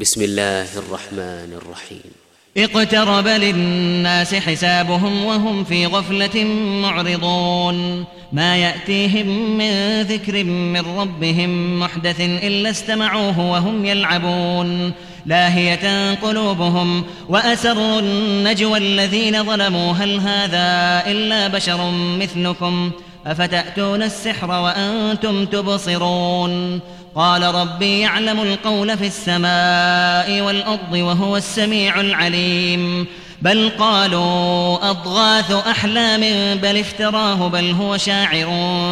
بسم 0.00 0.22
الله 0.22 0.66
الرحمن 0.76 1.58
الرحيم. 1.62 2.10
اقترب 2.56 3.26
للناس 3.26 4.34
حسابهم 4.34 5.24
وهم 5.24 5.64
في 5.64 5.86
غفلة 5.86 6.44
معرضون. 6.82 8.04
ما 8.32 8.56
يأتيهم 8.56 9.58
من 9.58 10.02
ذكر 10.02 10.44
من 10.44 10.98
ربهم 10.98 11.80
محدث 11.80 12.20
إلا 12.20 12.70
استمعوه 12.70 13.50
وهم 13.50 13.84
يلعبون. 13.84 14.92
لاهية 15.26 16.14
قلوبهم 16.14 17.04
وأسروا 17.28 18.00
النجوى 18.00 18.78
الذين 18.78 19.44
ظلموا. 19.44 19.92
هل 19.92 20.20
هذا 20.20 21.02
إلا 21.10 21.48
بشر 21.48 21.90
مثلكم؟ 21.90 22.90
أفتأتون 23.26 24.02
السحر 24.02 24.50
وأنتم 24.50 25.46
تبصرون. 25.46 26.80
قال 27.14 27.42
ربي 27.54 28.00
يعلم 28.00 28.40
القول 28.40 28.98
في 28.98 29.06
السماء 29.06 30.40
والأرض 30.40 30.92
وهو 30.92 31.36
السميع 31.36 32.00
العليم. 32.00 33.06
بل 33.42 33.70
قالوا 33.78 34.90
أضغاث 34.90 35.52
أحلام 35.52 36.20
بل 36.58 36.76
افتراه 36.76 37.48
بل 37.48 37.70
هو 37.70 37.96
شاعر. 37.96 38.50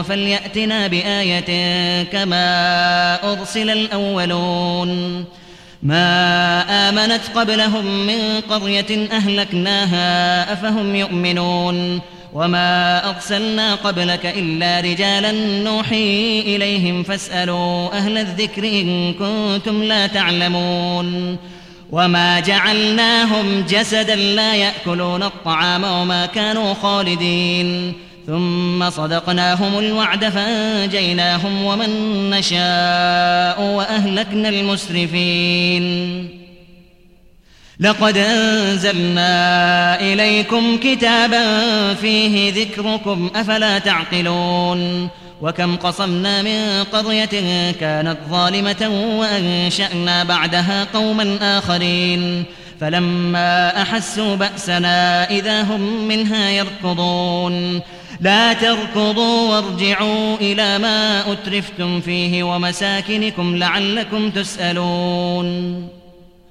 فليأتنا 0.09 0.87
بآية 0.87 2.03
كما 2.03 3.33
أرسل 3.33 3.71
الأولون. 3.71 5.25
ما 5.83 6.89
آمنت 6.89 7.21
قبلهم 7.35 8.07
من 8.07 8.41
قرية 8.51 9.09
أهلكناها 9.13 10.53
أفهم 10.53 10.95
يؤمنون؟ 10.95 12.01
وما 12.33 13.09
أرسلنا 13.11 13.75
قبلك 13.75 14.27
إلا 14.27 14.81
رجالا 14.81 15.33
نوحي 15.63 16.41
إليهم 16.41 17.03
فاسألوا 17.03 17.97
أهل 17.99 18.19
الذكر 18.19 18.65
إن 18.65 19.15
كنتم 19.15 19.83
لا 19.83 20.07
تعلمون 20.07 21.37
وما 21.91 22.41
جعلناهم 22.41 23.65
جسدا 23.69 24.15
لا 24.15 24.55
يأكلون 24.55 25.23
الطعام 25.23 25.85
وما 25.85 26.27
كانوا 26.27 26.75
خالدين 26.75 27.93
ثم 28.27 28.91
صدقناهم 28.91 29.79
الوعد 29.79 30.25
فانجيناهم 30.25 31.65
ومن 31.65 31.91
نشاء 32.31 33.63
واهلكنا 33.63 34.49
المسرفين 34.49 36.29
لقد 37.81 38.17
أنزلنا 38.17 40.01
إليكم 40.01 40.77
كتابا 40.77 41.45
فيه 41.95 42.53
ذكركم 42.53 43.31
أفلا 43.37 43.79
تعقلون؟ 43.79 45.09
وكم 45.43 45.77
قصمنا 45.77 46.43
من 46.43 46.85
قرية 46.93 47.71
كانت 47.71 48.17
ظالمة 48.31 48.89
وأنشأنا 49.19 50.25
بعدها 50.25 50.87
قوما 50.95 51.59
آخرين. 51.59 52.45
فلما 52.81 53.83
أحسوا 53.83 54.37
بأسنا 54.37 55.31
إذا 55.31 55.63
هم 55.63 56.09
منها 56.09 56.51
يركضون. 56.51 57.81
لا 58.21 58.53
تركضوا 58.53 59.51
وارجعوا 59.51 60.37
إلى 60.37 60.79
ما 60.79 61.33
أترفتم 61.33 62.01
فيه 62.01 62.43
ومساكنكم 62.43 63.57
لعلكم 63.57 64.31
تسألون. 64.31 65.98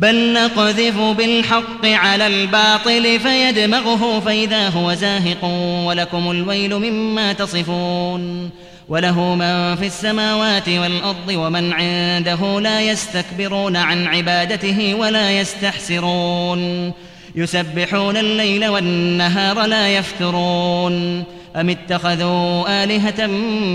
بل 0.00 0.32
نقذف 0.32 0.98
بالحق 0.98 1.86
على 1.86 2.26
الباطل 2.26 3.20
فيدمغه 3.20 4.20
فإذا 4.20 4.68
هو 4.68 4.94
زاهق 4.94 5.44
ولكم 5.84 6.30
الويل 6.30 6.74
مما 6.74 7.32
تصفون 7.32 8.50
وله 8.88 9.34
من 9.34 9.76
في 9.76 9.86
السماوات 9.86 10.68
والأرض 10.68 11.28
ومن 11.28 11.72
عنده 11.72 12.60
لا 12.60 12.80
يستكبرون 12.80 13.76
عن 13.76 14.06
عبادته 14.06 14.94
ولا 14.94 15.40
يستحسرون 15.40 16.92
يسبحون 17.34 18.16
الليل 18.16 18.68
والنهار 18.68 19.66
لا 19.66 19.88
يفترون 19.88 21.24
أم 21.56 21.68
اتخذوا 21.70 22.84
آلهة 22.84 23.26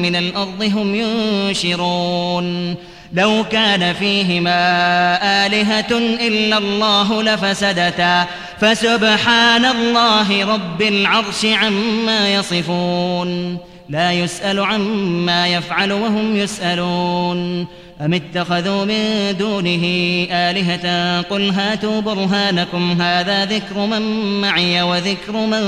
من 0.02 0.16
الأرض 0.16 0.64
هم 0.64 0.96
ينشرون 0.96 2.76
لو 3.14 3.46
كان 3.52 3.94
فيهما 3.94 5.46
آلهة 5.46 5.98
إلا 6.28 6.58
الله 6.58 7.24
لفسدتا. 7.24 8.26
فسبحان 8.62 9.66
الله 9.66 10.54
رب 10.54 10.82
العرش 10.82 11.46
عما 11.46 12.34
يصفون. 12.34 13.58
لا 13.90 14.12
يسأل 14.12 14.60
عما 14.60 15.48
يفعل 15.48 15.94
وهم 15.94 16.36
يسألون. 16.36 17.68
أم 18.02 18.14
اتخذوا 18.14 18.86
من 18.86 19.36
دونه 19.40 19.84
آلهة؟ 20.32 21.22
قل 21.22 21.50
هاتوا 21.50 22.02
برهانكم. 22.02 23.02
هذا 23.02 23.46
ذكر 23.46 23.80
من 23.80 24.02
معي 24.42 24.82
وذكر 24.82 25.32
من 25.32 25.64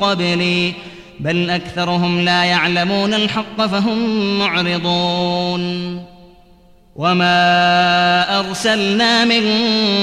قبلي. 0.00 0.72
بل 1.20 1.50
أكثرهم 1.50 2.20
لا 2.20 2.44
يعلمون 2.44 3.14
الحق 3.14 3.66
فهم 3.66 4.38
معرضون. 4.38 6.13
وما 6.96 8.38
أرسلنا 8.38 9.24
من 9.24 9.42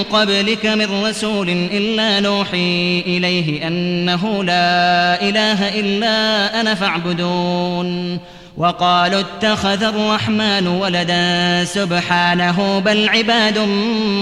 قبلك 0.04 0.66
من 0.66 1.04
رسول 1.06 1.50
إلا 1.50 2.20
نوحي 2.20 3.00
إليه 3.08 3.68
أنه 3.68 4.44
لا 4.44 5.22
إله 5.30 5.80
إلا 5.80 6.62
أنا 6.62 6.76
فاعبدون 6.76 8.20
وقالوا 8.58 9.20
اتخذ 9.20 9.84
الرحمن 9.84 10.68
ولدا 10.68 11.66
سبحانه 11.66 12.80
بل 12.80 13.10
عباد 13.10 13.60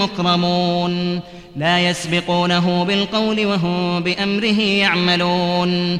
مكرمون 0.01 1.19
لا 1.57 1.79
يسبقونه 1.89 2.83
بالقول 2.83 3.45
وهم 3.45 3.99
بامره 4.03 4.61
يعملون 4.61 5.99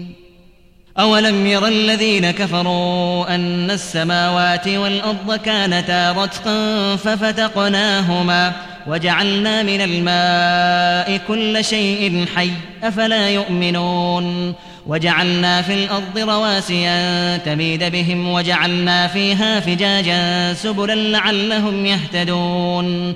أولم 1.01 1.47
ير 1.47 1.67
الذين 1.67 2.31
كفروا 2.31 3.35
أن 3.35 3.71
السماوات 3.71 4.67
والأرض 4.67 5.35
كانتا 5.35 6.11
رتقا 6.11 6.95
ففتقناهما 6.95 8.53
وجعلنا 8.87 9.63
من 9.63 9.81
الماء 9.81 11.21
كل 11.27 11.65
شيء 11.65 12.25
حي 12.35 12.51
أفلا 12.83 13.29
يؤمنون 13.29 14.53
وجعلنا 14.87 15.61
في 15.61 15.73
الأرض 15.73 16.17
رواسي 16.17 16.87
أن 16.87 17.39
تميد 17.43 17.83
بهم 17.83 18.29
وجعلنا 18.29 19.07
فيها 19.07 19.59
فجاجا 19.59 20.53
سبلا 20.53 20.95
لعلهم 20.95 21.85
يهتدون 21.85 23.15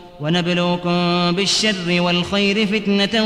ونبلوكم 0.21 1.31
بالشر 1.31 2.01
والخير 2.01 2.67
فتنة 2.67 3.23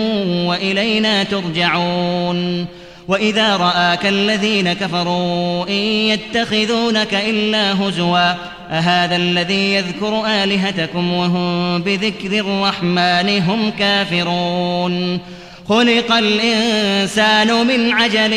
وإلينا 0.48 1.24
ترجعون. 1.24 2.66
وإذا 3.08 3.58
رآك 3.58 4.06
الذين 4.06 4.74
كفروا 4.74 5.68
إن 5.68 5.74
يتخذونك 5.74 7.14
إلا 7.14 7.74
هزوا 7.74 8.34
أهذا 8.72 9.16
الذي 9.16 9.74
يذكر 9.74 10.26
آلهتكم 10.26 11.14
وهم 11.14 11.82
بذكر 11.82 12.40
الرحمن 12.40 13.42
هم 13.42 13.72
كافرون. 13.80 15.20
خلق 15.70 16.12
الإنسان 16.12 17.68
من 17.68 17.92
عجل 17.92 18.34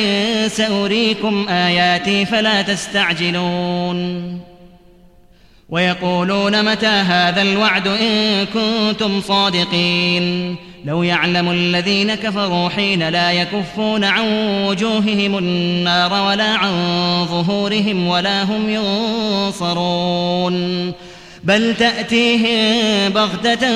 سأريكم 0.50 1.48
آياتي 1.48 2.26
فلا 2.26 2.62
تستعجلون. 2.62 4.47
ويقولون 5.68 6.64
متى 6.64 6.86
هذا 6.86 7.42
الوعد 7.42 7.88
إن 7.88 8.46
كنتم 8.46 9.20
صادقين؟ 9.20 10.56
لو 10.84 11.02
يعلم 11.02 11.50
الذين 11.50 12.14
كفروا 12.14 12.68
حين 12.68 13.08
لا 13.08 13.32
يكفون 13.32 14.04
عن 14.04 14.24
وجوههم 14.66 15.38
النار 15.38 16.12
ولا 16.12 16.44
عن 16.44 16.70
ظهورهم 17.30 18.06
ولا 18.06 18.42
هم 18.42 18.70
ينصرون. 19.50 20.92
بل 21.44 21.74
تأتيهم 21.74 23.12
بغتة 23.12 23.68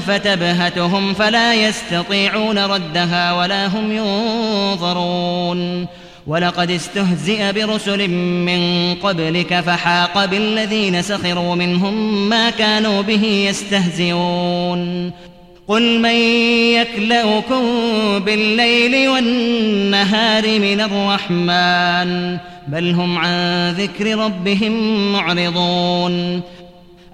فتبهتهم 0.00 1.14
فلا 1.14 1.54
يستطيعون 1.54 2.58
ردها 2.58 3.32
ولا 3.32 3.66
هم 3.66 3.92
ينظرون. 3.92 5.86
ولقد 6.30 6.70
استهزئ 6.70 7.52
برسل 7.52 8.10
من 8.10 8.94
قبلك 8.94 9.60
فحاق 9.60 10.24
بالذين 10.24 11.02
سخروا 11.02 11.54
منهم 11.54 12.28
ما 12.28 12.50
كانوا 12.50 13.02
به 13.02 13.24
يستهزئون. 13.24 15.12
قل 15.68 15.98
من 15.98 16.14
يكلؤكم 16.74 17.62
بالليل 18.18 19.08
والنهار 19.08 20.58
من 20.58 20.80
الرحمن 20.80 22.38
بل 22.68 22.90
هم 22.90 23.18
عن 23.18 23.70
ذكر 23.70 24.18
ربهم 24.18 25.12
معرضون. 25.12 26.40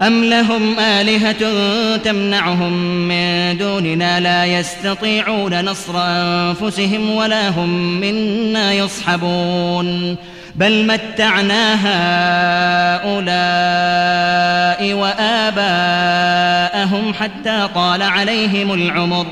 أم 0.02 0.24
لهم 0.24 0.78
آلهة 0.78 1.36
تمنعهم 1.96 2.72
من 3.08 3.58
دوننا 3.58 4.20
لا 4.20 4.46
يستطيعون 4.46 5.64
نصر 5.64 5.94
أنفسهم 5.96 7.10
ولا 7.10 7.48
هم 7.48 8.00
منا 8.00 8.72
يصحبون 8.72 10.16
بل 10.56 10.86
متعنا 10.86 11.74
هؤلاء 13.04 13.36
وآباءهم 14.92 16.34
حتى 17.14 17.68
طال 17.74 18.02
عليهم 18.02 18.72
العمر 18.72 19.26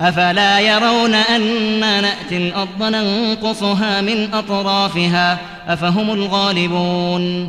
أفلا 0.00 0.60
يرون 0.60 1.14
أنا 1.14 2.00
نأتي 2.00 2.36
الأرض 2.36 2.82
ننقصها 2.82 4.00
من 4.00 4.34
أطرافها 4.34 5.38
أفهم 5.68 6.10
الغالبون 6.10 7.48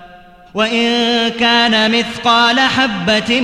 وإن 0.53 1.29
كان 1.39 1.91
مثقال 1.91 2.59
حبة 2.59 3.41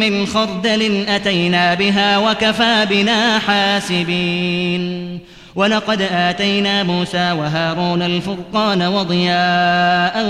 من 0.00 0.26
خردل 0.26 1.04
أتينا 1.08 1.74
بها 1.74 2.18
وكفى 2.18 2.86
بنا 2.90 3.38
حاسبين. 3.38 5.18
ولقد 5.54 6.02
آتينا 6.02 6.82
موسى 6.82 7.32
وهارون 7.32 8.02
الفرقان 8.02 8.82
وضياء 8.82 10.24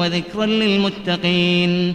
وذكرا 0.00 0.46
للمتقين. 0.46 1.94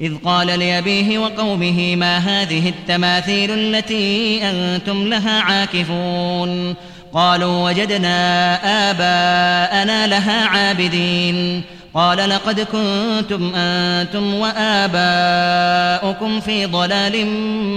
إذ 0.00 0.14
قال 0.24 0.46
لأبيه 0.46 1.18
وقومه 1.18 1.96
ما 1.96 2.18
هذه 2.18 2.68
التماثيل 2.68 3.50
التي 3.50 4.40
أنتم 4.42 5.08
لها 5.08 5.40
عاكفون؟ 5.40 6.74
قالوا 7.14 7.70
وجدنا 7.70 8.56
آباءنا 8.90 10.06
لها 10.06 10.44
عابدين. 10.44 11.62
قال 11.94 12.30
لقد 12.30 12.60
كنتم 12.60 13.54
أنتم 13.54 14.34
وآباؤكم 14.34 16.40
في 16.40 16.66
ضلال 16.66 17.26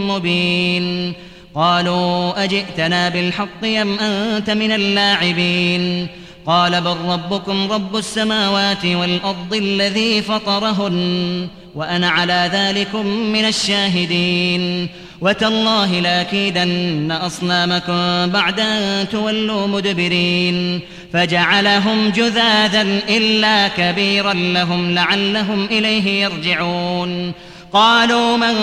مبين. 0.07 1.13
قالوا 1.55 2.43
أجئتنا 2.43 3.09
بالحق 3.09 3.65
أم 3.65 3.99
أنت 3.99 4.49
من 4.49 4.71
اللاعبين؟ 4.71 6.07
قال 6.45 6.81
بل 6.81 6.97
ربكم 7.07 7.71
رب 7.71 7.95
السماوات 7.95 8.85
والأرض 8.85 9.53
الذي 9.53 10.21
فطرهن. 10.21 11.47
وأنا 11.77 12.09
على 12.09 12.49
ذلكم 12.53 13.07
من 13.07 13.45
الشاهدين. 13.45 14.87
وتالله 15.21 15.99
لأكيدن 15.99 17.11
أصنامكم 17.11 18.27
بعد 18.31 18.59
أن 18.59 19.05
تولوا 19.11 19.67
مدبرين. 19.67 20.79
فجعلهم 21.13 22.09
جذاذا 22.09 22.81
إلا 23.09 23.67
كبيرا 23.67 24.33
لهم 24.33 24.91
لعلهم 24.91 25.65
إليه 25.65 26.23
يرجعون. 26.23 27.31
قالوا 27.73 28.37
من 28.37 28.53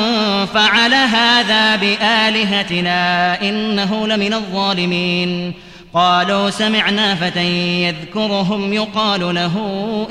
فعل 0.46 0.94
هذا 0.94 1.76
بآلهتنا 1.76 3.40
إنه 3.42 4.06
لمن 4.06 4.34
الظالمين. 4.34 5.52
قالوا 5.94 6.50
سمعنا 6.50 7.14
فتى 7.14 7.46
يذكرهم 7.84 8.72
يقال 8.72 9.34
له 9.34 9.56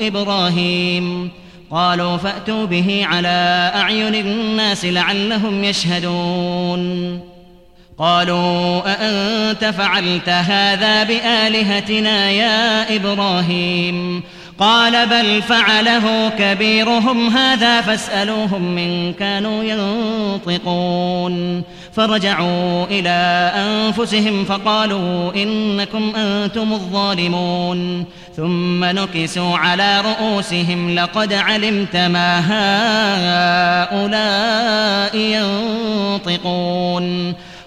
إبراهيم. 0.00 1.30
قالوا 1.70 2.16
فأتوا 2.16 2.64
به 2.64 3.06
على 3.10 3.72
أعين 3.74 4.14
الناس 4.14 4.84
لعلهم 4.84 5.64
يشهدون. 5.64 7.20
قالوا 7.98 8.82
أأنت 8.86 9.64
فعلت 9.64 10.28
هذا 10.28 11.02
بآلهتنا 11.02 12.30
يا 12.30 12.96
إبراهيم؟ 12.96 14.22
قال 14.58 15.06
بل 15.06 15.42
فعله 15.42 16.28
كبيرهم 16.38 17.36
هذا 17.36 17.80
فاسألوهم 17.80 18.74
من 18.74 19.12
كانوا 19.12 19.64
ينطقون. 19.64 21.62
فرجعوا 21.92 22.84
إلى 22.84 23.52
أنفسهم 23.56 24.44
فقالوا 24.44 25.34
إنكم 25.34 26.12
أنتم 26.16 26.72
الظالمون. 26.72 28.04
ثم 28.36 28.84
نكسوا 28.84 29.58
على 29.58 30.00
رؤوسهم 30.00 30.94
لقد 30.94 31.32
علمت 31.32 31.96
ما 31.96 32.40
هؤلاء 33.90 35.16
ينطقون. 36.24 37.34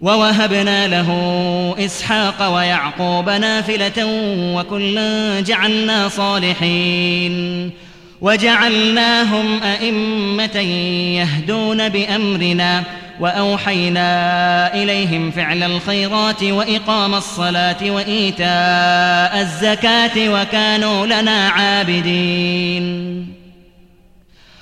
ووهبنا 0.00 0.88
له 0.88 1.10
إسحاق 1.78 2.54
ويعقوب 2.54 3.28
نافلة 3.28 4.06
وكلا 4.54 5.40
جعلنا 5.40 6.08
صالحين 6.08 7.70
وجعلناهم 8.20 9.62
أئمة 9.62 10.56
يهدون 11.16 11.88
بأمرنا 11.88 12.82
وأوحينا 13.20 14.74
إليهم 14.74 15.30
فعل 15.30 15.62
الخيرات 15.62 16.42
وإقام 16.42 17.14
الصلاة 17.14 17.90
وإيتاء 17.90 19.40
الزكاة 19.40 20.28
وكانوا 20.28 21.06
لنا 21.06 21.48
عابدين 21.48 23.39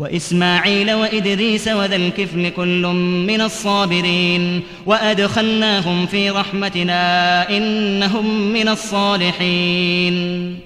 وإسماعيل 0.00 0.92
وإدريس 0.92 1.68
وذا 1.68 1.96
الكفل 1.96 2.48
كل 2.48 2.86
من 3.26 3.40
الصابرين 3.40 4.62
وأدخلناهم 4.86 6.06
في 6.06 6.30
رحمتنا 6.30 7.48
إنهم 7.56 8.52
من 8.52 8.68
الصالحين. 8.68 10.58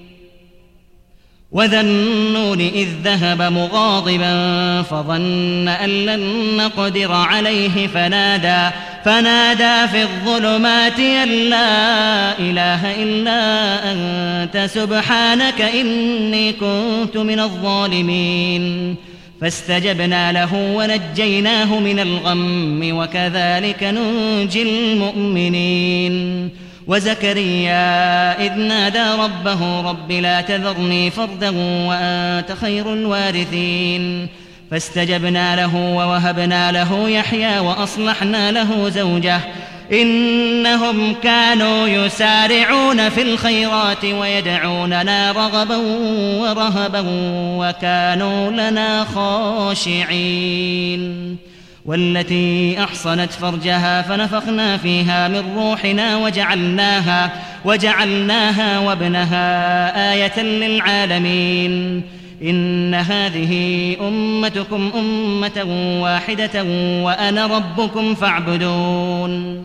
وذا 1.53 1.81
النون 1.81 2.61
إذ 2.61 2.89
ذهب 3.05 3.43
مغاضبا 3.43 4.83
فظن 4.83 5.69
أن 5.69 5.91
لن 5.91 6.57
نقدر 6.57 7.13
عليه 7.13 7.87
فنادى 7.87 8.75
فنادى 9.05 9.89
في 9.89 10.03
الظلمات 10.03 11.01
أن 11.01 11.29
لا 11.29 12.39
إله 12.39 13.03
إلا 13.03 13.43
أنت 13.93 14.71
سبحانك 14.71 15.61
إني 15.61 16.53
كنت 16.53 17.17
من 17.17 17.41
الظالمين. 17.41 18.97
فاستجبنا 19.45 20.33
له 20.33 20.55
ونجيناه 20.55 21.79
من 21.79 21.99
الغم 21.99 22.81
وكذلك 22.99 23.83
ننجي 23.83 24.63
المؤمنين. 24.63 26.51
وزكريا 26.87 28.47
إذ 28.47 28.53
نادى 28.53 29.23
ربه 29.23 29.81
رب 29.81 30.13
لا 30.13 30.41
تذرني 30.41 31.11
فردا 31.11 31.51
وأنت 31.89 32.53
خير 32.61 32.93
الوارثين. 32.93 34.29
فاستجبنا 34.71 35.57
له 35.57 35.77
ووهبنا 35.77 36.73
له 36.73 37.09
يحيى 37.09 37.59
وأصلحنا 37.59 38.53
له 38.53 38.89
زوجه 38.89 39.41
إنهم 39.93 41.15
كانوا 41.23 41.89
يسارعون 41.89 43.09
في 43.09 43.23
الخيرات 43.23 44.05
ويدعوننا 44.05 45.33
رغبا 45.33 45.77
ورهبا 46.41 47.05
وكانوا 47.59 48.51
لنا 48.51 49.05
خاشعين. 49.05 50.25
والتي 51.87 52.77
أحصنت 52.85 53.33
فرجها 53.33 54.03
فنفخنا 54.03 54.77
فيها 54.77 55.29
من 55.29 55.55
روحنا 55.57 56.17
وجعلناها 56.17 57.33
وجعلناها 57.65 58.79
وابنها 58.79 60.13
آية 60.13 60.41
للعالمين. 60.43 62.03
إن 62.43 62.95
هذه 62.95 63.97
أمتكم 64.01 64.93
أمة 64.95 65.65
واحدة 66.03 66.65
وأنا 67.03 67.47
ربكم 67.47 68.15
فاعبدون. 68.15 69.65